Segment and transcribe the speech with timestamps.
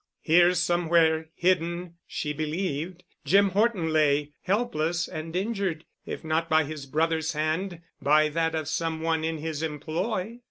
[0.23, 6.87] Here somewhere, hidden, she believed, Jim Horton lay, helpless and injured, if not by his
[6.87, 10.39] brother's hand by that of some one in his employ.